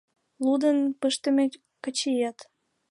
[0.45, 1.43] Лудын пыштыме
[1.83, 2.37] качиет